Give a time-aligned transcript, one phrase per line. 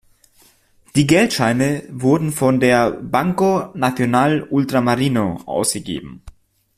[0.95, 6.23] Die Geldscheine wurden von der Banco Nacional Ultramarino ausgegeben.